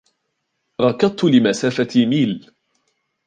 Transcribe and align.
ركضت 0.81 1.23
لمسافة 1.23 1.87
ميل. 2.05 2.51